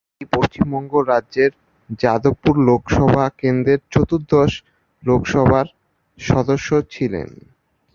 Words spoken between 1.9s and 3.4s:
Jadavpur Lok Sabha